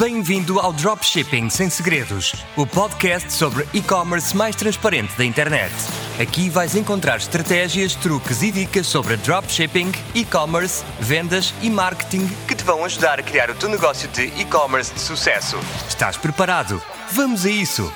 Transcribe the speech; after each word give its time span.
Bem-vindo 0.00 0.58
ao 0.58 0.72
Dropshipping 0.72 1.50
Sem 1.50 1.68
Segredos, 1.68 2.32
o 2.56 2.66
podcast 2.66 3.30
sobre 3.30 3.68
e-commerce 3.74 4.34
mais 4.34 4.56
transparente 4.56 5.14
da 5.14 5.26
internet. 5.26 5.74
Aqui 6.18 6.48
vais 6.48 6.74
encontrar 6.74 7.18
estratégias, 7.18 7.94
truques 7.96 8.42
e 8.42 8.50
dicas 8.50 8.86
sobre 8.86 9.18
dropshipping, 9.18 9.92
e-commerce, 10.14 10.82
vendas 10.98 11.52
e 11.60 11.68
marketing 11.68 12.26
que 12.48 12.54
te 12.54 12.64
vão 12.64 12.82
ajudar 12.82 13.20
a 13.20 13.22
criar 13.22 13.50
o 13.50 13.54
teu 13.54 13.68
negócio 13.68 14.08
de 14.08 14.22
e-commerce 14.40 14.90
de 14.94 15.00
sucesso. 15.00 15.58
Estás 15.86 16.16
preparado? 16.16 16.80
Vamos 17.12 17.44
a 17.44 17.50
isso! 17.50 17.92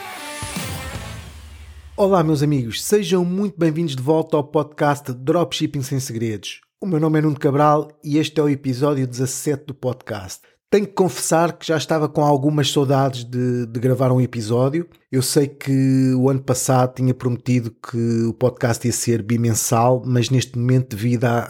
Olá, 1.97 2.23
meus 2.23 2.43
amigos, 2.43 2.85
sejam 2.85 3.25
muito 3.25 3.59
bem-vindos 3.59 3.97
de 3.97 4.03
volta 4.03 4.37
ao 4.37 4.45
podcast 4.45 5.11
Dropshipping 5.11 5.81
Sem 5.81 6.01
Segredos. 6.01 6.61
O 6.79 6.87
meu 6.87 7.01
nome 7.01 7.21
é 7.21 7.23
Nuno 7.23 7.39
Cabral 7.39 7.89
e 8.05 8.19
este 8.19 8.39
é 8.39 8.43
o 8.43 8.49
episódio 8.51 9.07
17 9.07 9.65
do 9.65 9.75
podcast. 9.75 10.54
Tenho 10.75 10.89
que 10.89 10.93
confessar 10.95 11.57
que 11.57 11.69
já 11.69 11.77
estava 11.77 12.09
com 12.09 12.21
algumas 12.21 12.69
saudades 12.73 13.23
de, 13.23 13.65
de, 13.65 13.79
gravar 13.79 14.11
um 14.11 14.21
episódio. 14.21 14.89
Eu 15.13 15.23
sei 15.23 15.47
que 15.47 16.13
o 16.15 16.29
ano 16.29 16.43
passado 16.43 16.97
tinha 16.97 17.15
prometido 17.15 17.71
que 17.71 18.25
o 18.25 18.35
podcast 18.35 18.85
ia 18.85 18.93
ser 18.93 19.23
bimensal, 19.23 20.03
mas 20.05 20.31
neste 20.31 20.59
momento, 20.59 20.97
devido 20.97 21.27
à 21.27 21.49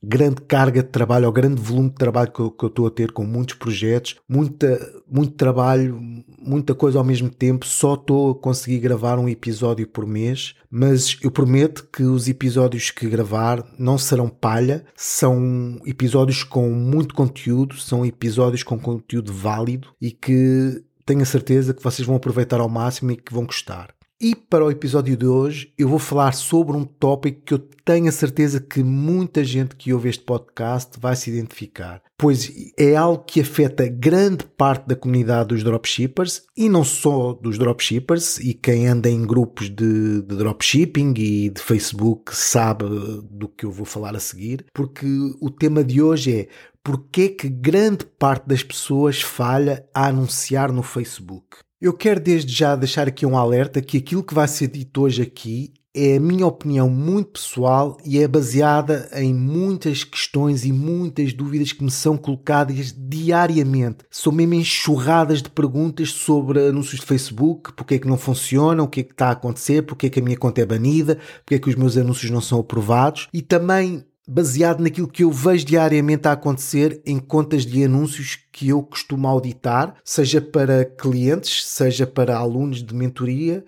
grande 0.00 0.42
carga 0.42 0.80
de 0.80 0.90
trabalho, 0.90 1.26
ao 1.26 1.32
grande 1.32 1.60
volume 1.60 1.88
de 1.88 1.96
trabalho 1.96 2.30
que 2.30 2.38
eu, 2.38 2.52
que 2.52 2.64
eu 2.64 2.68
estou 2.68 2.86
a 2.86 2.90
ter 2.92 3.10
com 3.10 3.24
muitos 3.24 3.56
projetos, 3.56 4.20
muita, 4.28 4.78
muito 5.10 5.32
trabalho, 5.32 6.00
muita 6.44 6.74
coisa 6.74 6.98
ao 6.98 7.04
mesmo 7.04 7.30
tempo, 7.30 7.66
só 7.66 7.94
estou 7.94 8.32
a 8.32 8.34
conseguir 8.34 8.78
gravar 8.78 9.18
um 9.18 9.28
episódio 9.28 9.86
por 9.86 10.06
mês, 10.06 10.54
mas 10.70 11.16
eu 11.22 11.30
prometo 11.30 11.86
que 11.92 12.02
os 12.02 12.28
episódios 12.28 12.90
que 12.90 13.08
gravar 13.08 13.64
não 13.78 13.96
serão 13.96 14.28
palha, 14.28 14.84
são 14.96 15.78
episódios 15.84 16.42
com 16.42 16.70
muito 16.70 17.14
conteúdo, 17.14 17.76
são 17.76 18.04
episódios 18.04 18.62
com 18.62 18.78
conteúdo 18.78 19.32
válido 19.32 19.88
e 20.00 20.10
que 20.10 20.82
tenho 21.04 21.22
a 21.22 21.26
certeza 21.26 21.74
que 21.74 21.82
vocês 21.82 22.06
vão 22.06 22.16
aproveitar 22.16 22.60
ao 22.60 22.68
máximo 22.68 23.12
e 23.12 23.16
que 23.16 23.32
vão 23.32 23.46
gostar. 23.46 23.94
E 24.24 24.36
para 24.36 24.64
o 24.64 24.70
episódio 24.70 25.16
de 25.16 25.26
hoje 25.26 25.74
eu 25.76 25.88
vou 25.88 25.98
falar 25.98 26.30
sobre 26.30 26.76
um 26.76 26.84
tópico 26.84 27.40
que 27.44 27.54
eu 27.54 27.58
tenho 27.58 28.08
a 28.08 28.12
certeza 28.12 28.60
que 28.60 28.80
muita 28.80 29.42
gente 29.42 29.74
que 29.74 29.92
ouve 29.92 30.10
este 30.10 30.22
podcast 30.22 30.92
vai 31.00 31.16
se 31.16 31.28
identificar, 31.28 32.00
pois 32.16 32.52
é 32.78 32.94
algo 32.94 33.24
que 33.24 33.40
afeta 33.40 33.88
grande 33.88 34.44
parte 34.56 34.86
da 34.86 34.94
comunidade 34.94 35.48
dos 35.48 35.64
dropshippers 35.64 36.44
e 36.56 36.68
não 36.68 36.84
só 36.84 37.32
dos 37.32 37.58
dropshippers, 37.58 38.38
e 38.38 38.54
quem 38.54 38.86
anda 38.86 39.10
em 39.10 39.26
grupos 39.26 39.68
de, 39.68 40.22
de 40.22 40.36
dropshipping 40.36 41.14
e 41.16 41.50
de 41.50 41.60
Facebook 41.60 42.32
sabe 42.32 42.84
do 43.28 43.48
que 43.48 43.66
eu 43.66 43.72
vou 43.72 43.84
falar 43.84 44.14
a 44.14 44.20
seguir, 44.20 44.64
porque 44.72 45.04
o 45.40 45.50
tema 45.50 45.82
de 45.82 46.00
hoje 46.00 46.42
é 46.42 46.48
porque 46.84 47.28
que 47.28 47.48
grande 47.48 48.04
parte 48.04 48.46
das 48.46 48.62
pessoas 48.62 49.20
falha 49.20 49.84
a 49.92 50.06
anunciar 50.06 50.70
no 50.70 50.84
Facebook. 50.84 51.56
Eu 51.82 51.92
quero 51.92 52.20
desde 52.20 52.52
já 52.52 52.76
deixar 52.76 53.08
aqui 53.08 53.26
um 53.26 53.36
alerta 53.36 53.82
que 53.82 53.98
aquilo 53.98 54.22
que 54.22 54.32
vai 54.32 54.46
ser 54.46 54.68
dito 54.68 55.02
hoje 55.02 55.20
aqui 55.20 55.72
é 55.92 56.16
a 56.16 56.20
minha 56.20 56.46
opinião 56.46 56.88
muito 56.88 57.32
pessoal 57.32 57.98
e 58.04 58.20
é 58.20 58.28
baseada 58.28 59.10
em 59.14 59.34
muitas 59.34 60.04
questões 60.04 60.64
e 60.64 60.72
muitas 60.72 61.32
dúvidas 61.32 61.72
que 61.72 61.82
me 61.82 61.90
são 61.90 62.16
colocadas 62.16 62.94
diariamente. 62.96 64.04
São 64.08 64.32
mesmo 64.32 64.54
enxurradas 64.54 65.42
de 65.42 65.50
perguntas 65.50 66.10
sobre 66.10 66.68
anúncios 66.68 67.00
de 67.00 67.06
Facebook, 67.06 67.72
porque 67.72 67.94
é 67.94 67.98
que 67.98 68.06
não 68.06 68.16
funcionam, 68.16 68.84
o 68.84 68.88
que 68.88 69.00
é 69.00 69.02
que 69.02 69.10
está 69.10 69.30
a 69.30 69.32
acontecer, 69.32 69.82
porque 69.82 70.06
é 70.06 70.08
que 70.08 70.20
a 70.20 70.22
minha 70.22 70.36
conta 70.36 70.60
é 70.60 70.64
banida, 70.64 71.18
porque 71.40 71.56
é 71.56 71.58
que 71.58 71.68
os 71.68 71.74
meus 71.74 71.96
anúncios 71.96 72.30
não 72.30 72.40
são 72.40 72.60
aprovados 72.60 73.26
e 73.32 73.42
também 73.42 74.04
baseado 74.26 74.80
naquilo 74.80 75.08
que 75.08 75.24
eu 75.24 75.30
vejo 75.30 75.64
diariamente 75.64 76.28
a 76.28 76.32
acontecer 76.32 77.02
em 77.04 77.18
contas 77.18 77.66
de 77.66 77.84
anúncios 77.84 78.38
que 78.52 78.68
eu 78.68 78.82
costumo 78.82 79.26
auditar, 79.26 79.96
seja 80.04 80.40
para 80.40 80.84
clientes, 80.84 81.64
seja 81.66 82.06
para 82.06 82.36
alunos 82.36 82.82
de 82.82 82.94
mentoria, 82.94 83.64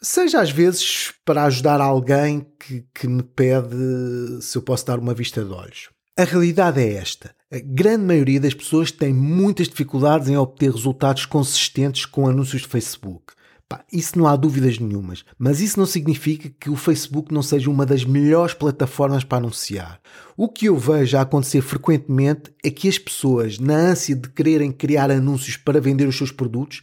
seja 0.00 0.40
às 0.40 0.50
vezes 0.50 1.12
para 1.24 1.44
ajudar 1.44 1.80
alguém 1.80 2.46
que, 2.58 2.84
que 2.94 3.06
me 3.06 3.22
pede 3.22 4.40
se 4.40 4.56
eu 4.56 4.62
posso 4.62 4.86
dar 4.86 4.98
uma 4.98 5.14
vista 5.14 5.44
de 5.44 5.52
olhos. 5.52 5.90
A 6.16 6.24
realidade 6.24 6.80
é 6.80 6.94
esta. 6.94 7.34
A 7.50 7.58
grande 7.58 8.04
maioria 8.04 8.40
das 8.40 8.54
pessoas 8.54 8.90
tem 8.90 9.14
muitas 9.14 9.68
dificuldades 9.68 10.28
em 10.28 10.36
obter 10.36 10.70
resultados 10.70 11.24
consistentes 11.24 12.04
com 12.04 12.28
anúncios 12.28 12.62
de 12.62 12.68
Facebook. 12.68 13.32
Pá, 13.72 13.86
isso 13.90 14.18
não 14.18 14.26
há 14.26 14.36
dúvidas 14.36 14.78
nenhumas, 14.78 15.24
mas 15.38 15.62
isso 15.62 15.80
não 15.80 15.86
significa 15.86 16.52
que 16.60 16.68
o 16.68 16.76
Facebook 16.76 17.32
não 17.32 17.42
seja 17.42 17.70
uma 17.70 17.86
das 17.86 18.04
melhores 18.04 18.52
plataformas 18.52 19.24
para 19.24 19.38
anunciar. 19.38 19.98
O 20.36 20.46
que 20.46 20.66
eu 20.66 20.76
vejo 20.76 21.16
a 21.16 21.22
acontecer 21.22 21.62
frequentemente 21.62 22.52
é 22.62 22.68
que 22.68 22.86
as 22.86 22.98
pessoas, 22.98 23.58
na 23.58 23.74
ânsia 23.74 24.14
de 24.14 24.28
quererem 24.28 24.70
criar 24.70 25.10
anúncios 25.10 25.56
para 25.56 25.80
vender 25.80 26.06
os 26.06 26.18
seus 26.18 26.30
produtos, 26.30 26.82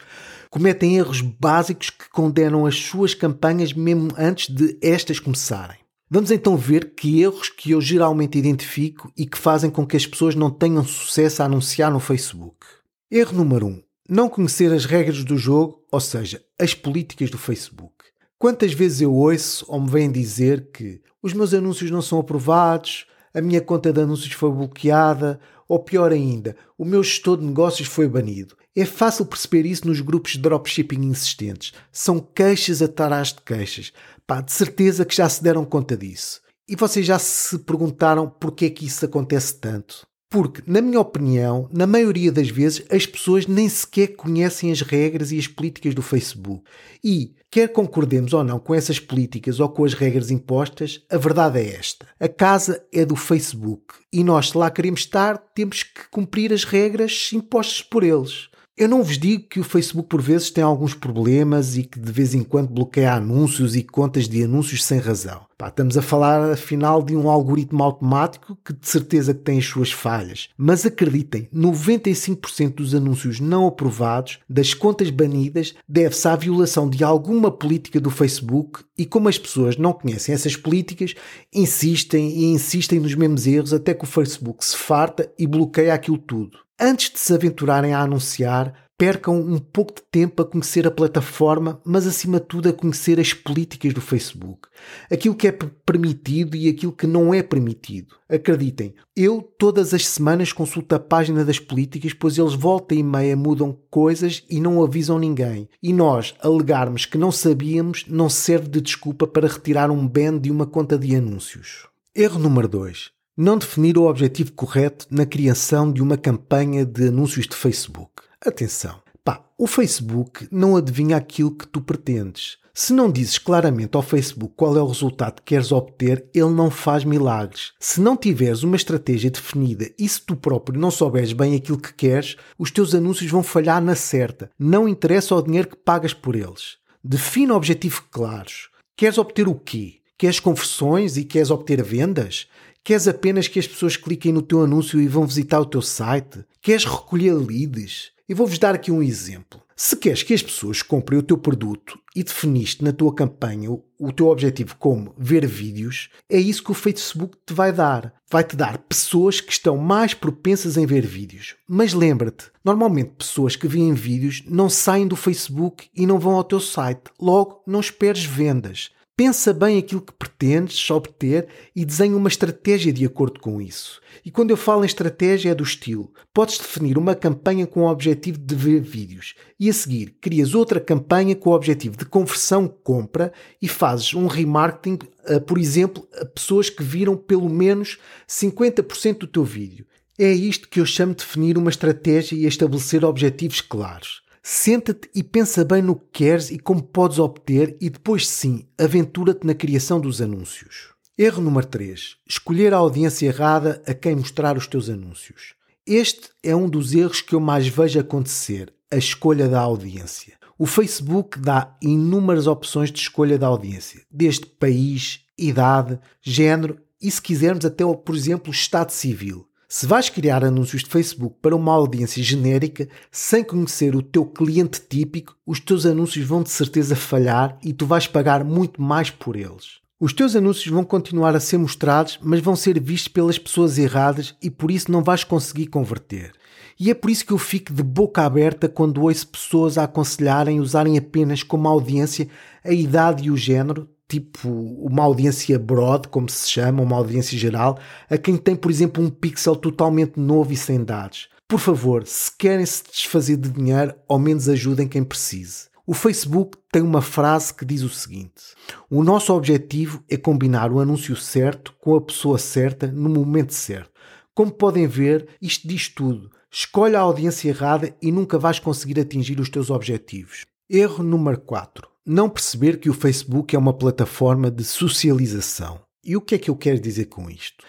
cometem 0.49 0.97
erros 0.97 1.21
básicos 1.21 1.91
que 1.91 2.09
condenam 2.09 2.65
as 2.65 2.75
suas 2.75 3.13
campanhas 3.13 3.71
mesmo 3.71 4.07
antes 4.17 4.49
de 4.51 4.75
estas 4.81 5.19
começarem. 5.19 5.77
Vamos 6.09 6.31
então 6.31 6.57
ver 6.57 6.95
que 6.95 7.21
erros 7.21 7.49
que 7.49 7.69
eu 7.69 7.79
geralmente 7.79 8.35
identifico 8.35 9.13
e 9.15 9.27
que 9.27 9.37
fazem 9.37 9.69
com 9.69 9.85
que 9.85 9.95
as 9.95 10.07
pessoas 10.07 10.33
não 10.33 10.49
tenham 10.49 10.83
sucesso 10.83 11.43
a 11.43 11.45
anunciar 11.45 11.91
no 11.91 11.99
Facebook. 11.99 12.65
Erro 13.11 13.37
número 13.37 13.67
1. 13.67 13.69
Um, 13.69 13.81
não 14.09 14.27
conhecer 14.27 14.73
as 14.73 14.85
regras 14.85 15.23
do 15.23 15.37
jogo, 15.37 15.85
ou 15.91 15.99
seja, 15.99 16.41
as 16.59 16.73
políticas 16.73 17.29
do 17.29 17.37
Facebook. 17.37 17.93
Quantas 18.39 18.73
vezes 18.73 19.01
eu 19.01 19.13
ouço 19.13 19.63
ou 19.67 19.79
me 19.79 19.87
vêm 19.87 20.11
dizer 20.11 20.71
que 20.71 20.99
os 21.21 21.31
meus 21.31 21.53
anúncios 21.53 21.91
não 21.91 22.01
são 22.01 22.19
aprovados, 22.19 23.05
a 23.31 23.39
minha 23.39 23.61
conta 23.61 23.93
de 23.93 24.01
anúncios 24.01 24.33
foi 24.33 24.49
bloqueada, 24.49 25.39
ou 25.67 25.77
pior 25.77 26.11
ainda, 26.11 26.55
o 26.75 26.83
meu 26.83 27.03
gestor 27.03 27.37
de 27.37 27.45
negócios 27.45 27.87
foi 27.87 28.07
banido. 28.07 28.57
É 28.75 28.83
fácil 28.83 29.27
perceber 29.27 29.67
isso 29.67 29.87
nos 29.87 30.01
grupos 30.01 30.31
de 30.31 30.39
dropshipping 30.39 31.03
insistentes. 31.03 31.73
São 31.91 32.19
queixas 32.19 32.81
atrás 32.81 33.27
de 33.27 33.41
queixas. 33.41 33.93
Pá, 34.25 34.41
de 34.41 34.51
certeza 34.51 35.05
que 35.05 35.15
já 35.15 35.29
se 35.29 35.43
deram 35.43 35.63
conta 35.63 35.95
disso. 35.95 36.41
E 36.67 36.75
vocês 36.75 37.05
já 37.05 37.19
se 37.19 37.59
perguntaram 37.59 38.27
porquê 38.27 38.65
é 38.65 38.69
que 38.71 38.85
isso 38.85 39.05
acontece 39.05 39.59
tanto? 39.59 40.07
Porque, 40.31 40.61
na 40.67 40.79
minha 40.79 40.99
opinião, 40.99 41.67
na 41.73 41.87
maioria 41.87 42.31
das 42.31 42.49
vezes 42.49 42.85
as 42.91 43.03
pessoas 43.03 43.47
nem 43.47 43.67
sequer 43.67 44.09
conhecem 44.09 44.71
as 44.71 44.81
regras 44.81 45.31
e 45.31 45.39
as 45.39 45.47
políticas 45.47 45.95
do 45.95 46.03
Facebook. 46.03 46.63
E, 47.03 47.33
quer 47.49 47.69
concordemos 47.69 48.31
ou 48.31 48.43
não 48.43 48.59
com 48.59 48.75
essas 48.75 48.99
políticas 48.99 49.59
ou 49.59 49.67
com 49.69 49.83
as 49.83 49.95
regras 49.95 50.29
impostas, 50.29 51.03
a 51.09 51.17
verdade 51.17 51.57
é 51.57 51.73
esta: 51.73 52.05
a 52.19 52.27
casa 52.27 52.85
é 52.93 53.03
do 53.03 53.15
Facebook 53.15 53.95
e 54.13 54.23
nós, 54.23 54.49
se 54.49 54.57
lá 54.57 54.69
queremos 54.69 54.99
estar, 54.99 55.35
temos 55.55 55.81
que 55.81 56.07
cumprir 56.11 56.53
as 56.53 56.63
regras 56.63 57.31
impostas 57.33 57.81
por 57.81 58.03
eles. 58.03 58.49
Eu 58.79 58.87
não 58.87 59.03
vos 59.03 59.17
digo 59.17 59.43
que 59.43 59.59
o 59.59 59.63
Facebook 59.65 60.07
por 60.07 60.21
vezes 60.21 60.49
tem 60.49 60.63
alguns 60.63 60.93
problemas 60.93 61.75
e 61.75 61.83
que 61.83 61.99
de 61.99 62.09
vez 62.13 62.33
em 62.33 62.45
quando 62.45 62.69
bloqueia 62.69 63.13
anúncios 63.13 63.75
e 63.75 63.83
contas 63.83 64.25
de 64.25 64.41
anúncios 64.41 64.85
sem 64.85 64.99
razão. 64.99 65.41
Pá, 65.57 65.67
estamos 65.67 65.97
a 65.97 66.01
falar 66.01 66.49
afinal 66.49 67.03
de 67.03 67.13
um 67.13 67.29
algoritmo 67.29 67.83
automático 67.83 68.57
que 68.63 68.71
de 68.71 68.87
certeza 68.87 69.33
que 69.33 69.41
tem 69.41 69.59
as 69.59 69.65
suas 69.65 69.91
falhas. 69.91 70.47
Mas 70.57 70.85
acreditem, 70.85 71.49
95% 71.53 72.75
dos 72.75 72.95
anúncios 72.95 73.41
não 73.41 73.67
aprovados, 73.67 74.39
das 74.49 74.73
contas 74.73 75.09
banidas, 75.09 75.75
deve-se 75.85 76.29
à 76.29 76.37
violação 76.37 76.89
de 76.89 77.03
alguma 77.03 77.51
política 77.51 77.99
do 77.99 78.09
Facebook 78.09 78.85
e 78.97 79.05
como 79.05 79.27
as 79.27 79.37
pessoas 79.37 79.75
não 79.75 79.91
conhecem 79.91 80.33
essas 80.33 80.55
políticas, 80.55 81.15
insistem 81.53 82.29
e 82.29 82.45
insistem 82.45 83.01
nos 83.01 83.13
mesmos 83.13 83.45
erros 83.45 83.73
até 83.73 83.93
que 83.93 84.05
o 84.05 84.07
Facebook 84.07 84.63
se 84.63 84.77
farta 84.77 85.29
e 85.37 85.45
bloqueia 85.45 85.93
aquilo 85.93 86.17
tudo 86.17 86.59
antes 86.79 87.11
de 87.11 87.19
se 87.19 87.33
aventurarem 87.33 87.93
a 87.93 88.01
anunciar, 88.01 88.73
percam 88.99 89.39
um 89.39 89.57
pouco 89.57 89.93
de 89.95 90.01
tempo 90.11 90.41
a 90.41 90.45
conhecer 90.45 90.85
a 90.85 90.91
plataforma, 90.91 91.79
mas 91.85 92.05
acima 92.05 92.37
de 92.37 92.45
tudo 92.45 92.67
a 92.67 92.73
conhecer 92.73 93.17
as 93.17 93.33
políticas 93.33 93.93
do 93.93 94.01
Facebook. 94.01 94.67
Aquilo 95.09 95.35
que 95.35 95.47
é 95.47 95.53
permitido 95.53 96.57
e 96.57 96.67
aquilo 96.67 96.91
que 96.91 97.07
não 97.07 97.33
é 97.33 97.41
permitido. 97.41 98.15
Acreditem, 98.27 98.93
eu 99.15 99.41
todas 99.57 99.93
as 99.93 100.05
semanas 100.05 100.51
consulto 100.51 100.93
a 100.93 100.99
página 100.99 101.45
das 101.45 101.57
políticas, 101.57 102.11
pois 102.11 102.37
eles 102.37 102.53
volta 102.53 102.93
e 102.93 103.01
meia 103.01 103.37
mudam 103.37 103.77
coisas 103.89 104.43
e 104.49 104.59
não 104.59 104.83
avisam 104.83 105.17
ninguém. 105.17 105.69
E 105.81 105.93
nós 105.93 106.35
alegarmos 106.41 107.05
que 107.05 107.17
não 107.17 107.31
sabíamos 107.31 108.03
não 108.05 108.27
serve 108.27 108.67
de 108.67 108.81
desculpa 108.81 109.25
para 109.25 109.47
retirar 109.47 109.89
um 109.89 110.05
ban 110.05 110.37
de 110.37 110.51
uma 110.51 110.65
conta 110.65 110.97
de 110.97 111.15
anúncios. 111.15 111.87
Erro 112.13 112.37
número 112.37 112.67
2 112.67 113.17
não 113.41 113.57
definir 113.57 113.97
o 113.97 114.03
objetivo 114.03 114.51
correto 114.51 115.07
na 115.09 115.25
criação 115.25 115.89
de 115.89 116.01
uma 116.01 116.17
campanha 116.17 116.85
de 116.85 117.07
anúncios 117.07 117.47
de 117.47 117.55
Facebook. 117.55 118.11
Atenção, 118.45 118.99
pá, 119.23 119.41
o 119.57 119.65
Facebook 119.65 120.45
não 120.51 120.75
adivinha 120.75 121.15
aquilo 121.15 121.55
que 121.55 121.65
tu 121.65 121.79
pretendes. 121.79 122.57
Se 122.73 122.91
não 122.91 123.09
dizes 123.09 123.37
claramente 123.37 123.95
ao 123.95 124.01
Facebook 124.01 124.55
qual 124.57 124.75
é 124.77 124.81
o 124.81 124.87
resultado 124.87 125.35
que 125.35 125.53
queres 125.53 125.71
obter, 125.71 126.25
ele 126.33 126.49
não 126.49 126.69
faz 126.69 127.05
milagres. 127.05 127.71
Se 127.79 128.01
não 128.01 128.17
tiveres 128.17 128.61
uma 128.61 128.75
estratégia 128.75 129.31
definida 129.31 129.89
e 129.97 130.09
se 130.09 130.21
tu 130.21 130.35
próprio 130.35 130.77
não 130.77 130.91
souberes 130.91 131.31
bem 131.31 131.55
aquilo 131.55 131.79
que 131.79 131.93
queres, 131.93 132.35
os 132.57 132.71
teus 132.71 132.93
anúncios 132.93 133.31
vão 133.31 133.41
falhar 133.41 133.81
na 133.81 133.95
certa. 133.95 134.51
Não 134.59 134.85
interessa 134.85 135.33
o 135.33 135.41
dinheiro 135.41 135.69
que 135.69 135.77
pagas 135.77 136.13
por 136.13 136.35
eles. 136.35 136.75
Defina 137.01 137.55
objetivos 137.55 138.01
claros. 138.11 138.67
Queres 138.97 139.17
obter 139.17 139.47
o 139.47 139.55
quê? 139.55 139.99
Queres 140.17 140.41
conversões 140.41 141.15
e 141.15 141.23
queres 141.23 141.49
obter 141.49 141.81
vendas? 141.81 142.45
Queres 142.83 143.07
apenas 143.07 143.47
que 143.47 143.59
as 143.59 143.67
pessoas 143.67 143.95
cliquem 143.95 144.31
no 144.31 144.41
teu 144.41 144.63
anúncio 144.63 144.99
e 144.99 145.07
vão 145.07 145.25
visitar 145.25 145.59
o 145.59 145.65
teu 145.65 145.81
site? 145.81 146.43
Queres 146.61 146.85
recolher 146.85 147.33
leads? 147.33 148.11
E 148.27 148.33
vou-vos 148.33 148.57
dar 148.57 148.75
aqui 148.75 148.91
um 148.91 149.01
exemplo. 149.01 149.61
Se 149.81 149.95
queres 149.95 150.23
que 150.23 150.33
as 150.33 150.43
pessoas 150.43 150.81
comprem 150.81 151.17
o 151.17 151.23
teu 151.23 151.37
produto 151.37 151.97
e 152.13 152.21
definiste 152.21 152.83
na 152.83 152.91
tua 152.91 153.15
campanha 153.15 153.71
o 153.71 154.11
teu 154.11 154.27
objetivo 154.27 154.75
como 154.77 155.15
ver 155.17 155.47
vídeos, 155.47 156.09
é 156.29 156.37
isso 156.37 156.61
que 156.61 156.71
o 156.71 156.75
Facebook 156.75 157.37
te 157.45 157.53
vai 157.53 157.71
dar. 157.71 158.13
Vai-te 158.29 158.57
dar 158.57 158.77
pessoas 158.77 159.39
que 159.39 159.53
estão 159.53 159.77
mais 159.77 160.13
propensas 160.13 160.75
em 160.75 160.85
ver 160.85 161.05
vídeos. 161.05 161.55
Mas 161.65 161.93
lembra-te, 161.93 162.51
normalmente 162.63 163.13
pessoas 163.17 163.55
que 163.55 163.69
veem 163.69 163.93
vídeos 163.93 164.43
não 164.45 164.69
saem 164.69 165.07
do 165.07 165.15
Facebook 165.15 165.87
e 165.95 166.05
não 166.05 166.19
vão 166.19 166.33
ao 166.33 166.43
teu 166.43 166.59
site. 166.59 167.03
Logo, 167.17 167.63
não 167.65 167.79
esperes 167.79 168.25
vendas. 168.25 168.91
Pensa 169.19 169.53
bem 169.53 169.77
aquilo 169.77 169.99
que 169.99 170.13
pretendes 170.13 170.89
obter 170.89 171.49
e 171.75 171.83
desenha 171.83 172.15
uma 172.15 172.29
estratégia 172.29 172.93
de 172.93 173.05
acordo 173.05 173.37
com 173.41 173.61
isso. 173.61 173.99
E 174.23 174.31
quando 174.31 174.51
eu 174.51 174.55
falo 174.55 174.83
em 174.83 174.85
estratégia 174.85 175.51
é 175.51 175.53
do 175.53 175.61
estilo. 175.61 176.09
Podes 176.33 176.57
definir 176.57 176.97
uma 176.97 177.13
campanha 177.13 177.67
com 177.67 177.81
o 177.81 177.91
objetivo 177.91 178.37
de 178.37 178.55
ver 178.55 178.79
vídeos 178.79 179.35
e 179.59 179.69
a 179.69 179.73
seguir 179.73 180.15
crias 180.21 180.55
outra 180.55 180.79
campanha 180.79 181.35
com 181.35 181.49
o 181.49 181.53
objetivo 181.53 181.97
de 181.97 182.05
conversão 182.05 182.65
compra 182.65 183.33
e 183.61 183.67
fazes 183.67 184.13
um 184.13 184.25
remarketing, 184.25 184.99
por 185.45 185.57
exemplo, 185.57 186.07
a 186.13 186.23
pessoas 186.23 186.69
que 186.69 186.81
viram 186.81 187.17
pelo 187.17 187.49
menos 187.49 187.97
50% 188.25 189.17
do 189.17 189.27
teu 189.27 189.43
vídeo. 189.43 189.85
É 190.17 190.31
isto 190.31 190.69
que 190.69 190.79
eu 190.79 190.85
chamo 190.85 191.13
de 191.13 191.25
definir 191.25 191.57
uma 191.57 191.69
estratégia 191.69 192.37
e 192.37 192.45
estabelecer 192.45 193.03
objetivos 193.03 193.59
claros. 193.59 194.21
Senta-te 194.41 195.09
e 195.13 195.21
pensa 195.21 195.65
bem 195.65 195.81
no 195.81 195.95
que 195.95 196.05
queres 196.11 196.49
e 196.49 196.57
como 196.57 196.81
podes 196.81 197.19
obter, 197.19 197.77
e 197.79 197.89
depois 197.89 198.27
sim, 198.27 198.65
aventura-te 198.77 199.45
na 199.45 199.53
criação 199.53 199.99
dos 199.99 200.21
anúncios. 200.21 200.93
Erro 201.17 201.41
número 201.41 201.67
3. 201.67 202.15
Escolher 202.27 202.73
a 202.73 202.77
audiência 202.77 203.27
errada 203.27 203.83
a 203.85 203.93
quem 203.93 204.15
mostrar 204.15 204.57
os 204.57 204.67
teus 204.67 204.89
anúncios. 204.89 205.53
Este 205.85 206.29
é 206.41 206.55
um 206.55 206.69
dos 206.69 206.93
erros 206.93 207.21
que 207.21 207.35
eu 207.35 207.39
mais 207.39 207.67
vejo 207.67 207.99
acontecer, 207.99 208.73
a 208.91 208.95
escolha 208.95 209.47
da 209.49 209.59
audiência. 209.59 210.37
O 210.57 210.65
Facebook 210.65 211.39
dá 211.39 211.75
inúmeras 211.81 212.47
opções 212.47 212.91
de 212.91 212.99
escolha 212.99 213.37
da 213.37 213.47
audiência, 213.47 214.01
desde 214.09 214.45
país, 214.45 215.21
idade, 215.37 215.99
género 216.21 216.79
e, 217.01 217.09
se 217.09 217.21
quisermos, 217.21 217.65
até, 217.65 217.83
por 217.85 218.15
exemplo, 218.15 218.51
estado 218.51 218.91
civil. 218.91 219.47
Se 219.71 219.85
vais 219.85 220.09
criar 220.09 220.43
anúncios 220.43 220.81
de 220.81 220.89
Facebook 220.89 221.35
para 221.43 221.55
uma 221.55 221.71
audiência 221.71 222.23
genérica, 222.23 222.89
sem 223.11 223.43
conhecer 223.43 223.95
o 223.95 224.01
teu 224.01 224.25
cliente 224.25 224.81
típico, 224.81 225.35
os 225.45 225.59
teus 225.59 225.85
anúncios 225.85 226.25
vão 226.25 226.41
de 226.41 226.49
certeza 226.49 226.95
falhar 226.95 227.55
e 227.63 227.71
tu 227.71 227.85
vais 227.85 228.07
pagar 228.07 228.43
muito 228.43 228.81
mais 228.81 229.11
por 229.11 229.35
eles. 229.35 229.77
Os 229.99 230.11
teus 230.11 230.35
anúncios 230.35 230.73
vão 230.73 230.83
continuar 230.83 231.35
a 231.35 231.39
ser 231.39 231.59
mostrados, 231.59 232.17
mas 232.19 232.39
vão 232.39 232.55
ser 232.55 232.81
vistos 232.81 233.09
pelas 233.09 233.37
pessoas 233.37 233.77
erradas 233.77 234.33
e 234.41 234.49
por 234.49 234.71
isso 234.71 234.91
não 234.91 235.03
vais 235.03 235.23
conseguir 235.23 235.67
converter. 235.67 236.31
E 236.79 236.89
é 236.89 236.95
por 236.95 237.11
isso 237.11 237.23
que 237.23 237.33
eu 237.33 237.37
fico 237.37 237.71
de 237.71 237.83
boca 237.83 238.23
aberta 238.23 238.67
quando 238.67 239.03
ouço 239.03 239.27
pessoas 239.27 239.77
a 239.77 239.83
aconselharem 239.83 240.59
usarem 240.59 240.97
apenas 240.97 241.43
como 241.43 241.67
audiência 241.67 242.27
a 242.63 242.71
idade 242.71 243.27
e 243.27 243.29
o 243.29 243.37
género, 243.37 243.87
tipo 244.09 244.49
uma 244.49 245.03
audiência 245.03 245.59
broad, 245.59 246.07
como 246.07 246.27
se 246.27 246.49
chama, 246.49 246.81
uma 246.81 246.97
audiência 246.97 247.37
geral, 247.37 247.77
a 248.09 248.17
quem 248.17 248.35
tem, 248.35 248.55
por 248.55 248.71
exemplo, 248.71 249.03
um 249.03 249.09
pixel 249.09 249.55
totalmente 249.55 250.19
novo 250.19 250.51
e 250.51 250.57
sem 250.57 250.83
dados. 250.83 251.29
Por 251.47 251.59
favor, 251.59 252.05
se 252.05 252.31
querem 252.35 252.65
se 252.65 252.83
desfazer 252.91 253.37
de 253.37 253.49
dinheiro, 253.49 253.93
ao 254.07 254.19
menos 254.19 254.49
ajudem 254.49 254.87
quem 254.87 255.03
precise. 255.03 255.69
O 255.85 255.93
Facebook 255.93 256.57
tem 256.71 256.81
uma 256.81 257.01
frase 257.01 257.53
que 257.53 257.65
diz 257.65 257.81
o 257.81 257.89
seguinte: 257.89 258.55
O 258.89 259.03
nosso 259.03 259.33
objetivo 259.33 260.03
é 260.09 260.17
combinar 260.17 260.71
o 260.71 260.79
anúncio 260.79 261.15
certo 261.15 261.73
com 261.79 261.95
a 261.95 262.01
pessoa 262.01 262.37
certa 262.37 262.87
no 262.87 263.09
momento 263.09 263.53
certo. 263.53 263.91
Como 264.33 264.51
podem 264.51 264.87
ver, 264.87 265.27
isto 265.41 265.67
diz 265.67 265.89
tudo. 265.89 266.29
Escolha 266.51 266.99
a 266.99 267.01
audiência 267.01 267.49
errada 267.49 267.95
e 268.01 268.11
nunca 268.11 268.37
vais 268.37 268.59
conseguir 268.59 268.99
atingir 268.99 269.39
os 269.39 269.49
teus 269.49 269.69
objetivos. 269.69 270.45
Erro 270.69 271.03
número 271.03 271.39
4 271.41 271.87
não 272.11 272.27
perceber 272.27 272.79
que 272.79 272.89
o 272.89 272.93
Facebook 272.93 273.55
é 273.55 273.59
uma 273.59 273.71
plataforma 273.71 274.49
de 274.49 274.63
socialização. 274.63 275.79
E 276.03 276.17
o 276.17 276.21
que 276.21 276.33
é 276.33 276.37
que 276.39 276.49
eu 276.49 276.55
quero 276.55 276.79
dizer 276.79 277.05
com 277.05 277.29
isto? 277.29 277.63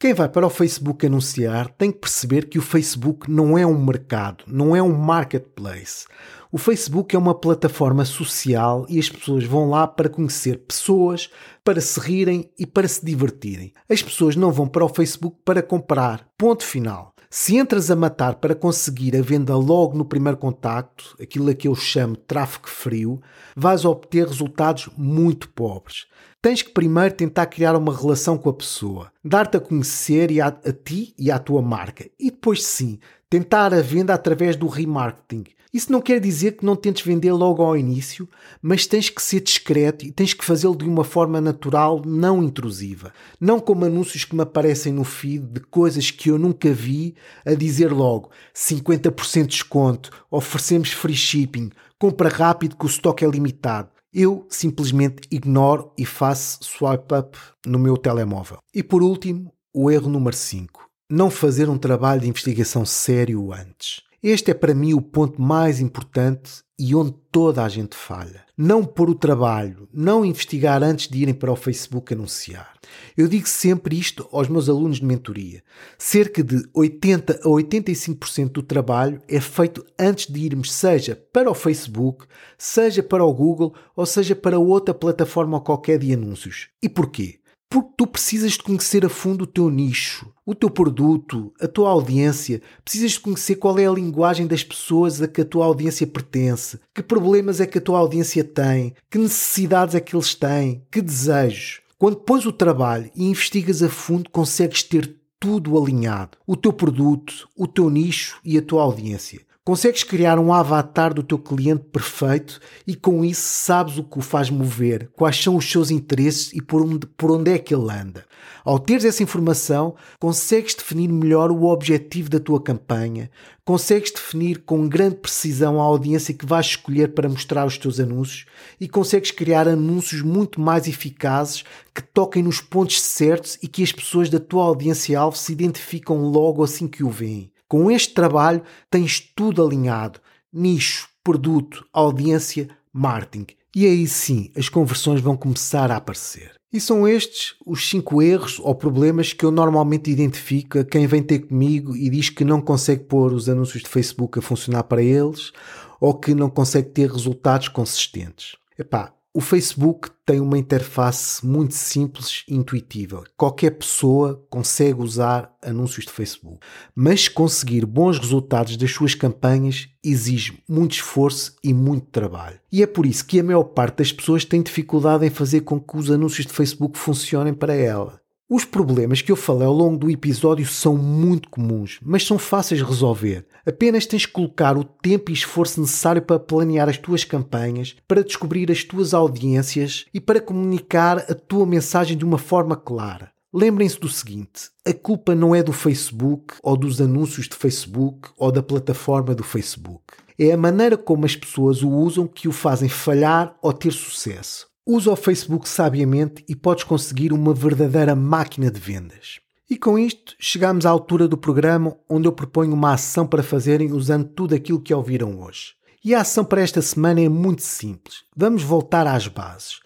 Quem 0.00 0.12
vai 0.12 0.28
para 0.28 0.44
o 0.44 0.50
Facebook 0.50 1.06
anunciar 1.06 1.68
tem 1.68 1.92
que 1.92 2.00
perceber 2.00 2.48
que 2.48 2.58
o 2.58 2.62
Facebook 2.62 3.30
não 3.30 3.56
é 3.56 3.64
um 3.64 3.80
mercado, 3.80 4.42
não 4.48 4.74
é 4.74 4.82
um 4.82 4.92
marketplace. 4.92 6.06
O 6.50 6.58
Facebook 6.58 7.14
é 7.14 7.18
uma 7.18 7.36
plataforma 7.36 8.04
social 8.04 8.84
e 8.88 8.98
as 8.98 9.08
pessoas 9.08 9.44
vão 9.44 9.70
lá 9.70 9.86
para 9.86 10.08
conhecer 10.08 10.58
pessoas, 10.66 11.30
para 11.62 11.80
se 11.80 12.00
rirem 12.00 12.50
e 12.58 12.66
para 12.66 12.88
se 12.88 13.04
divertirem. 13.04 13.72
As 13.88 14.02
pessoas 14.02 14.34
não 14.34 14.50
vão 14.50 14.66
para 14.66 14.84
o 14.84 14.88
Facebook 14.88 15.36
para 15.44 15.62
comprar. 15.62 16.26
Ponto 16.36 16.64
final. 16.64 17.13
Se 17.36 17.56
entras 17.56 17.90
a 17.90 17.96
matar 17.96 18.36
para 18.36 18.54
conseguir 18.54 19.16
a 19.16 19.20
venda 19.20 19.56
logo 19.56 19.98
no 19.98 20.04
primeiro 20.04 20.38
contacto, 20.38 21.16
aquilo 21.20 21.50
a 21.50 21.54
que 21.54 21.66
eu 21.66 21.74
chamo 21.74 22.14
de 22.14 22.22
tráfego 22.22 22.68
frio, 22.68 23.20
vais 23.56 23.84
obter 23.84 24.24
resultados 24.24 24.88
muito 24.96 25.48
pobres. 25.48 26.06
Tens 26.40 26.62
que 26.62 26.70
primeiro 26.70 27.12
tentar 27.12 27.46
criar 27.46 27.74
uma 27.74 27.92
relação 27.92 28.38
com 28.38 28.48
a 28.50 28.54
pessoa, 28.54 29.10
dar-te 29.22 29.56
a 29.56 29.60
conhecer 29.60 30.30
e 30.30 30.40
a, 30.40 30.46
a 30.46 30.72
ti 30.72 31.12
e 31.18 31.28
à 31.28 31.40
tua 31.40 31.60
marca, 31.60 32.08
e 32.20 32.30
depois 32.30 32.64
sim, 32.64 33.00
tentar 33.28 33.74
a 33.74 33.82
venda 33.82 34.14
através 34.14 34.54
do 34.54 34.68
remarketing. 34.68 35.42
Isso 35.74 35.90
não 35.90 36.00
quer 36.00 36.20
dizer 36.20 36.52
que 36.52 36.64
não 36.64 36.76
tentes 36.76 37.04
vender 37.04 37.32
logo 37.32 37.60
ao 37.60 37.76
início, 37.76 38.28
mas 38.62 38.86
tens 38.86 39.10
que 39.10 39.20
ser 39.20 39.40
discreto 39.40 40.06
e 40.06 40.12
tens 40.12 40.32
que 40.32 40.44
fazê-lo 40.44 40.76
de 40.76 40.84
uma 40.84 41.02
forma 41.02 41.40
natural, 41.40 42.00
não 42.06 42.44
intrusiva. 42.44 43.12
Não 43.40 43.58
como 43.58 43.84
anúncios 43.84 44.24
que 44.24 44.36
me 44.36 44.42
aparecem 44.42 44.92
no 44.92 45.02
feed 45.02 45.44
de 45.44 45.58
coisas 45.58 46.12
que 46.12 46.30
eu 46.30 46.38
nunca 46.38 46.72
vi 46.72 47.16
a 47.44 47.54
dizer 47.54 47.92
logo 47.92 48.30
50% 48.54 49.42
de 49.42 49.48
desconto, 49.48 50.10
oferecemos 50.30 50.92
free 50.92 51.16
shipping, 51.16 51.72
compra 51.98 52.28
rápido 52.28 52.76
que 52.76 52.84
o 52.84 52.86
estoque 52.86 53.24
é 53.24 53.28
limitado. 53.28 53.88
Eu 54.12 54.46
simplesmente 54.48 55.26
ignoro 55.28 55.92
e 55.98 56.06
faço 56.06 56.60
swipe 56.62 57.12
up 57.12 57.36
no 57.66 57.80
meu 57.80 57.96
telemóvel. 57.96 58.58
E 58.72 58.80
por 58.80 59.02
último, 59.02 59.52
o 59.74 59.90
erro 59.90 60.08
número 60.08 60.36
5. 60.36 60.88
Não 61.10 61.28
fazer 61.28 61.68
um 61.68 61.76
trabalho 61.76 62.20
de 62.20 62.28
investigação 62.28 62.86
sério 62.86 63.52
antes. 63.52 64.04
Este 64.26 64.52
é 64.52 64.54
para 64.54 64.74
mim 64.74 64.94
o 64.94 65.02
ponto 65.02 65.38
mais 65.38 65.80
importante 65.80 66.62
e 66.78 66.94
onde 66.94 67.12
toda 67.30 67.62
a 67.62 67.68
gente 67.68 67.94
falha. 67.94 68.42
Não 68.56 68.82
pôr 68.82 69.10
o 69.10 69.14
trabalho, 69.14 69.86
não 69.92 70.24
investigar 70.24 70.82
antes 70.82 71.08
de 71.08 71.18
irem 71.18 71.34
para 71.34 71.52
o 71.52 71.56
Facebook 71.56 72.14
anunciar. 72.14 72.72
Eu 73.14 73.28
digo 73.28 73.46
sempre 73.46 73.98
isto 73.98 74.26
aos 74.32 74.48
meus 74.48 74.66
alunos 74.66 74.96
de 74.96 75.04
mentoria. 75.04 75.62
Cerca 75.98 76.42
de 76.42 76.66
80 76.72 77.34
a 77.34 77.48
85% 77.48 78.48
do 78.48 78.62
trabalho 78.62 79.20
é 79.28 79.38
feito 79.42 79.84
antes 79.98 80.26
de 80.26 80.40
irmos, 80.40 80.72
seja 80.72 81.14
para 81.30 81.50
o 81.50 81.54
Facebook, 81.54 82.24
seja 82.56 83.02
para 83.02 83.22
o 83.22 83.34
Google 83.34 83.74
ou 83.94 84.06
seja 84.06 84.34
para 84.34 84.58
outra 84.58 84.94
plataforma 84.94 85.60
qualquer 85.60 85.98
de 85.98 86.14
anúncios. 86.14 86.68
E 86.82 86.88
porquê? 86.88 87.40
Porque 87.74 87.90
tu 87.96 88.06
precisas 88.06 88.52
de 88.52 88.62
conhecer 88.62 89.04
a 89.04 89.08
fundo 89.08 89.42
o 89.42 89.46
teu 89.48 89.68
nicho, 89.68 90.32
o 90.46 90.54
teu 90.54 90.70
produto, 90.70 91.52
a 91.60 91.66
tua 91.66 91.90
audiência. 91.90 92.62
Precisas 92.84 93.10
de 93.10 93.20
conhecer 93.20 93.56
qual 93.56 93.76
é 93.80 93.84
a 93.84 93.90
linguagem 93.90 94.46
das 94.46 94.62
pessoas 94.62 95.20
a 95.20 95.26
que 95.26 95.40
a 95.40 95.44
tua 95.44 95.66
audiência 95.66 96.06
pertence, 96.06 96.78
que 96.94 97.02
problemas 97.02 97.60
é 97.60 97.66
que 97.66 97.78
a 97.78 97.80
tua 97.80 97.98
audiência 97.98 98.44
tem, 98.44 98.94
que 99.10 99.18
necessidades 99.18 99.96
é 99.96 100.00
que 100.00 100.14
eles 100.14 100.36
têm, 100.36 100.84
que 100.88 101.02
desejos. 101.02 101.80
Quando 101.98 102.18
pões 102.18 102.46
o 102.46 102.52
trabalho 102.52 103.10
e 103.12 103.24
investigas 103.24 103.82
a 103.82 103.88
fundo, 103.88 104.30
consegues 104.30 104.84
ter 104.84 105.12
tudo 105.40 105.76
alinhado: 105.76 106.38
o 106.46 106.54
teu 106.54 106.72
produto, 106.72 107.48
o 107.56 107.66
teu 107.66 107.90
nicho 107.90 108.38
e 108.44 108.56
a 108.56 108.62
tua 108.62 108.84
audiência. 108.84 109.40
Consegues 109.66 110.02
criar 110.02 110.38
um 110.38 110.52
avatar 110.52 111.14
do 111.14 111.22
teu 111.22 111.38
cliente 111.38 111.84
perfeito 111.84 112.60
e 112.86 112.94
com 112.94 113.24
isso 113.24 113.48
sabes 113.48 113.96
o 113.96 114.04
que 114.04 114.18
o 114.18 114.20
faz 114.20 114.50
mover, 114.50 115.08
quais 115.16 115.42
são 115.42 115.56
os 115.56 115.64
seus 115.64 115.90
interesses 115.90 116.52
e 116.52 116.60
por 116.60 116.82
onde, 116.82 117.06
por 117.06 117.30
onde 117.30 117.50
é 117.50 117.58
que 117.58 117.74
ele 117.74 117.90
anda. 117.90 118.26
Ao 118.62 118.78
teres 118.78 119.06
essa 119.06 119.22
informação, 119.22 119.94
consegues 120.20 120.74
definir 120.74 121.08
melhor 121.08 121.50
o 121.50 121.64
objetivo 121.64 122.28
da 122.28 122.38
tua 122.38 122.60
campanha, 122.60 123.30
consegues 123.64 124.10
definir 124.10 124.58
com 124.66 124.86
grande 124.86 125.16
precisão 125.16 125.80
a 125.80 125.84
audiência 125.84 126.34
que 126.34 126.44
vais 126.44 126.66
escolher 126.66 127.14
para 127.14 127.26
mostrar 127.26 127.64
os 127.64 127.78
teus 127.78 127.98
anúncios 127.98 128.44
e 128.78 128.86
consegues 128.86 129.30
criar 129.30 129.66
anúncios 129.66 130.20
muito 130.20 130.60
mais 130.60 130.86
eficazes 130.86 131.64
que 131.94 132.02
toquem 132.02 132.42
nos 132.42 132.60
pontos 132.60 133.00
certos 133.00 133.58
e 133.62 133.66
que 133.66 133.82
as 133.82 133.92
pessoas 133.92 134.28
da 134.28 134.38
tua 134.38 134.64
audiência-alvo 134.64 135.38
se 135.38 135.52
identificam 135.52 136.18
logo 136.18 136.62
assim 136.62 136.86
que 136.86 137.02
o 137.02 137.08
veem. 137.08 137.53
Com 137.68 137.90
este 137.90 138.14
trabalho 138.14 138.62
tens 138.90 139.20
tudo 139.20 139.64
alinhado: 139.64 140.20
nicho, 140.52 141.08
produto, 141.22 141.86
audiência, 141.92 142.68
marketing. 142.92 143.46
E 143.74 143.86
aí 143.86 144.06
sim 144.06 144.50
as 144.56 144.68
conversões 144.68 145.20
vão 145.20 145.36
começar 145.36 145.90
a 145.90 145.96
aparecer. 145.96 146.54
E 146.72 146.80
são 146.80 147.06
estes 147.06 147.54
os 147.64 147.88
cinco 147.88 148.20
erros 148.20 148.58
ou 148.60 148.74
problemas 148.74 149.32
que 149.32 149.44
eu 149.44 149.50
normalmente 149.50 150.10
identifico 150.10 150.80
a 150.80 150.84
quem 150.84 151.06
vem 151.06 151.22
ter 151.22 151.40
comigo 151.40 151.96
e 151.96 152.10
diz 152.10 152.30
que 152.30 152.44
não 152.44 152.60
consegue 152.60 153.04
pôr 153.04 153.32
os 153.32 153.48
anúncios 153.48 153.82
de 153.82 153.88
Facebook 153.88 154.38
a 154.38 154.42
funcionar 154.42 154.82
para 154.84 155.02
eles 155.02 155.52
ou 156.00 156.14
que 156.14 156.34
não 156.34 156.50
consegue 156.50 156.90
ter 156.90 157.10
resultados 157.10 157.68
consistentes. 157.68 158.56
Epá, 158.76 159.14
O 159.36 159.40
Facebook 159.40 160.10
tem 160.24 160.38
uma 160.38 160.56
interface 160.56 161.44
muito 161.44 161.74
simples 161.74 162.44
e 162.48 162.54
intuitiva. 162.54 163.24
Qualquer 163.36 163.72
pessoa 163.72 164.40
consegue 164.48 165.02
usar 165.02 165.52
anúncios 165.60 166.04
de 166.06 166.12
Facebook. 166.12 166.64
Mas 166.94 167.26
conseguir 167.26 167.84
bons 167.84 168.16
resultados 168.16 168.76
das 168.76 168.92
suas 168.92 169.12
campanhas 169.12 169.88
exige 170.04 170.62
muito 170.68 170.92
esforço 170.92 171.56
e 171.64 171.74
muito 171.74 172.06
trabalho. 172.12 172.60
E 172.70 172.80
é 172.80 172.86
por 172.86 173.06
isso 173.06 173.26
que 173.26 173.40
a 173.40 173.42
maior 173.42 173.64
parte 173.64 173.96
das 173.96 174.12
pessoas 174.12 174.44
tem 174.44 174.62
dificuldade 174.62 175.26
em 175.26 175.30
fazer 175.30 175.62
com 175.62 175.80
que 175.80 175.96
os 175.96 176.12
anúncios 176.12 176.46
de 176.46 176.52
Facebook 176.52 176.96
funcionem 176.96 177.52
para 177.52 177.74
ela. 177.74 178.23
Os 178.48 178.62
problemas 178.62 179.22
que 179.22 179.32
eu 179.32 179.36
falei 179.36 179.66
ao 179.66 179.72
longo 179.72 179.96
do 179.96 180.10
episódio 180.10 180.66
são 180.66 180.98
muito 180.98 181.48
comuns, 181.48 181.98
mas 182.02 182.26
são 182.26 182.38
fáceis 182.38 182.78
de 182.78 182.86
resolver. 182.86 183.46
Apenas 183.66 184.04
tens 184.04 184.26
que 184.26 184.32
colocar 184.32 184.76
o 184.76 184.84
tempo 184.84 185.30
e 185.30 185.34
esforço 185.34 185.80
necessário 185.80 186.20
para 186.20 186.38
planear 186.38 186.86
as 186.86 186.98
tuas 186.98 187.24
campanhas, 187.24 187.96
para 188.06 188.22
descobrir 188.22 188.70
as 188.70 188.84
tuas 188.84 189.14
audiências 189.14 190.04
e 190.12 190.20
para 190.20 190.42
comunicar 190.42 191.20
a 191.20 191.34
tua 191.34 191.64
mensagem 191.64 192.18
de 192.18 192.24
uma 192.24 192.36
forma 192.36 192.76
clara. 192.76 193.32
Lembrem-se 193.50 193.98
do 193.98 194.10
seguinte: 194.10 194.68
a 194.86 194.92
culpa 194.92 195.34
não 195.34 195.54
é 195.54 195.62
do 195.62 195.72
Facebook 195.72 196.54
ou 196.62 196.76
dos 196.76 197.00
anúncios 197.00 197.48
de 197.48 197.56
Facebook 197.56 198.28
ou 198.36 198.52
da 198.52 198.62
plataforma 198.62 199.34
do 199.34 199.42
Facebook. 199.42 200.02
É 200.38 200.52
a 200.52 200.56
maneira 200.56 200.98
como 200.98 201.24
as 201.24 201.34
pessoas 201.34 201.82
o 201.82 201.88
usam 201.88 202.26
que 202.26 202.46
o 202.46 202.52
fazem 202.52 202.90
falhar 202.90 203.56
ou 203.62 203.72
ter 203.72 203.92
sucesso. 203.92 204.66
Usa 204.86 205.10
o 205.10 205.16
Facebook 205.16 205.66
sabiamente 205.66 206.44
e 206.46 206.54
podes 206.54 206.84
conseguir 206.84 207.32
uma 207.32 207.54
verdadeira 207.54 208.14
máquina 208.14 208.70
de 208.70 208.78
vendas. 208.78 209.40
E 209.68 209.78
com 209.78 209.98
isto, 209.98 210.34
chegamos 210.38 210.84
à 210.84 210.90
altura 210.90 211.26
do 211.26 211.38
programa 211.38 211.96
onde 212.06 212.28
eu 212.28 212.32
proponho 212.32 212.74
uma 212.74 212.92
ação 212.92 213.26
para 213.26 213.42
fazerem 213.42 213.92
usando 213.92 214.28
tudo 214.28 214.54
aquilo 214.54 214.82
que 214.82 214.92
ouviram 214.92 215.40
hoje. 215.40 215.72
E 216.04 216.14
a 216.14 216.20
ação 216.20 216.44
para 216.44 216.60
esta 216.60 216.82
semana 216.82 217.22
é 217.22 217.30
muito 217.30 217.62
simples. 217.62 218.24
Vamos 218.36 218.62
voltar 218.62 219.06
às 219.06 219.26
bases. 219.26 219.80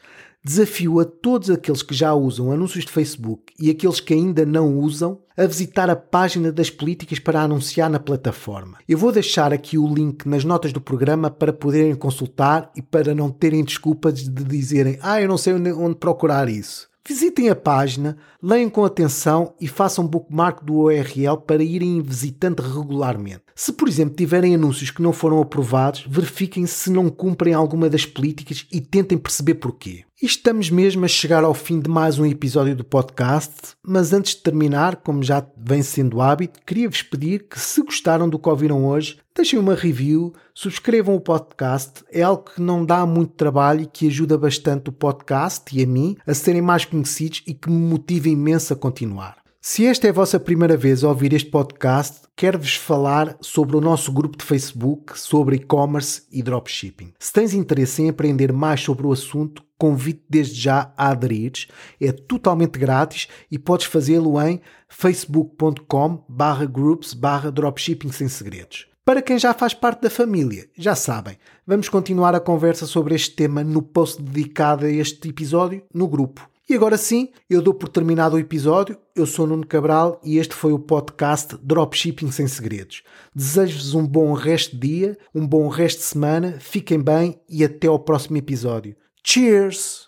Desafio 0.45 1.01
a 1.01 1.05
todos 1.05 1.51
aqueles 1.51 1.83
que 1.83 1.95
já 1.95 2.15
usam 2.15 2.53
anúncios 2.53 2.85
de 2.85 2.93
Facebook 2.93 3.53
e 3.59 3.71
aqueles 3.71 4.01
que 4.01 4.15
ainda 4.15 4.47
não 4.47 4.79
usam 4.79 5.21
a 5.37 5.47
visitar 5.47 5.91
a 5.91 5.97
página 5.97 6.51
das 6.51 6.71
políticas 6.71 7.19
para 7.19 7.43
anunciar 7.43 7.91
na 7.91 7.99
plataforma. 7.99 8.79
Eu 8.89 8.97
vou 8.97 9.13
deixar 9.13 9.53
aqui 9.53 9.77
o 9.77 9.93
link 9.93 10.27
nas 10.27 10.45
notas 10.45 10.73
do 10.73 10.81
programa 10.81 11.31
para 11.31 11.53
poderem 11.53 11.95
consultar 11.95 12.71
e 12.75 12.81
para 12.81 13.15
não 13.15 13.31
terem 13.31 13.65
desculpas 13.65 14.15
de 14.15 14.45
dizerem 14.45 14.99
ah, 15.03 15.21
eu 15.21 15.29
não 15.29 15.39
sei 15.39 15.55
onde 15.55 15.97
procurar 15.97 16.49
isso. 16.49 16.88
Visitem 17.09 17.49
a 17.49 17.57
página, 17.57 18.19
leiam 18.43 18.69
com 18.69 18.85
atenção 18.85 19.55
e 19.59 19.67
façam 19.67 20.07
bookmark 20.07 20.63
do 20.63 20.75
URL 20.75 21.39
para 21.47 21.65
irem 21.65 22.03
visitando 22.03 22.61
regularmente. 22.61 23.45
Se, 23.55 23.73
por 23.73 23.89
exemplo, 23.89 24.15
tiverem 24.15 24.55
anúncios 24.55 24.91
que 24.91 25.01
não 25.01 25.11
foram 25.11 25.41
aprovados, 25.41 26.05
verifiquem 26.07 26.67
se 26.67 26.91
não 26.91 27.09
cumprem 27.09 27.55
alguma 27.55 27.89
das 27.89 28.05
políticas 28.05 28.67
e 28.71 28.79
tentem 28.79 29.17
perceber 29.17 29.55
porquê. 29.55 30.05
E 30.21 30.27
estamos 30.27 30.69
mesmo 30.69 31.05
a 31.05 31.09
chegar 31.09 31.45
ao 31.45 31.55
fim 31.55 31.81
de 31.81 31.89
mais 31.89 32.19
um 32.19 32.27
episódio 32.27 32.77
do 32.77 32.85
podcast, 32.85 33.55
mas 33.83 34.13
antes 34.13 34.35
de 34.35 34.43
terminar, 34.43 34.97
como 34.97 35.23
já 35.23 35.47
vem 35.57 35.81
sendo 35.81 36.21
hábito, 36.21 36.61
queria-vos 36.67 37.03
pedir 37.03 37.49
que, 37.49 37.59
se 37.59 37.81
gostaram 37.81 38.29
do 38.29 38.39
que 38.39 38.49
ouviram 38.49 38.85
hoje, 38.85 39.17
deixem 39.39 39.59
uma 39.59 39.75
review, 39.75 40.35
subscrevam 40.53 41.15
o 41.15 41.21
podcast, 41.21 42.05
é 42.11 42.23
algo 42.23 42.51
que 42.53 42.61
não 42.61 42.85
dá 42.85 43.07
muito 43.07 43.35
trabalho 43.35 43.83
e 43.83 43.87
que 43.87 44.09
ajuda 44.09 44.37
bastante 44.37 44.91
o 44.91 44.93
podcast 44.93 45.65
e 45.77 45.83
a 45.83 45.87
mim 45.87 46.17
a 46.27 46.35
serem 46.35 46.61
mais 46.61 46.85
conhecidos 46.85 47.43
e 47.47 47.55
que 47.55 47.71
me 47.71 47.79
motiva 47.79 48.29
imenso 48.29 48.73
a 48.73 48.77
continuar. 48.77 49.39
Se 49.61 49.87
esta 49.87 50.09
é 50.09 50.11
a 50.11 50.13
vossa 50.13 50.41
primeira 50.41 50.77
vez 50.77 51.05
a 51.05 51.09
ouvir 51.09 51.33
este 51.33 51.51
podcast, 51.51 52.23
quero-vos 52.35 52.75
falar 52.75 53.37
sobre 53.41 53.77
o 53.77 53.81
nosso 53.81 54.11
grupo 54.11 54.37
de 54.37 54.45
Facebook 54.45 55.19
sobre 55.19 55.57
e-commerce 55.57 56.23
e 56.33 56.43
dropshipping. 56.43 57.13
Se 57.19 57.33
tens 57.33 57.55
interesse 57.55 58.03
em 58.03 58.09
aprender 58.09 58.53
mais 58.53 58.81
sobre 58.81 59.07
o 59.07 59.13
assunto, 59.13 59.63
convido 59.79 60.21
desde 60.29 60.61
já 60.61 60.93
a 60.97 61.11
aderires. 61.11 61.69
É 62.01 62.11
totalmente 62.11 62.77
grátis 62.77 63.29
e 63.51 63.59
podes 63.59 63.87
fazê-lo 63.87 64.41
em 64.41 64.61
facebook.com 64.89 66.25
barra 66.29 66.67
groups 66.67 67.15
barra 67.15 67.53
dropshipping 67.53 68.11
sem 68.11 68.29
segredos. 68.29 68.89
Para 69.09 69.23
quem 69.23 69.39
já 69.39 69.55
faz 69.55 69.73
parte 69.73 70.03
da 70.03 70.11
família, 70.11 70.69
já 70.77 70.95
sabem, 70.95 71.39
vamos 71.67 71.89
continuar 71.89 72.35
a 72.35 72.41
conversa 72.41 72.85
sobre 72.85 73.15
este 73.15 73.35
tema 73.35 73.65
no 73.65 73.81
post 73.81 74.21
dedicado 74.21 74.85
a 74.85 74.91
este 74.91 75.31
episódio 75.31 75.83
no 75.95 76.07
grupo. 76.07 76.47
E 76.69 76.75
agora 76.75 76.99
sim, 76.99 77.31
eu 77.49 77.63
dou 77.63 77.73
por 77.73 77.89
terminado 77.89 78.37
o 78.37 78.39
episódio. 78.39 78.99
Eu 79.17 79.25
sou 79.25 79.47
Nuno 79.47 79.67
Cabral 79.67 80.21
e 80.23 80.37
este 80.37 80.55
foi 80.55 80.75
o 80.75 80.79
podcast 80.79 81.57
Dropshipping 81.63 82.31
Sem 82.31 82.47
Segredos. 82.47 83.03
Desejo-vos 83.35 83.95
um 83.95 84.07
bom 84.07 84.35
resto 84.35 84.77
de 84.77 84.87
dia, 84.87 85.19
um 85.35 85.47
bom 85.47 85.69
resto 85.69 86.01
de 86.01 86.05
semana, 86.05 86.59
fiquem 86.61 87.01
bem 87.01 87.41
e 87.49 87.65
até 87.65 87.87
ao 87.87 87.99
próximo 87.99 88.37
episódio. 88.37 88.95
Cheers! 89.25 90.08